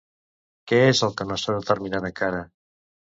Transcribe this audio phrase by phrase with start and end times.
[0.71, 2.41] Què és el que no s'ha determinat encara?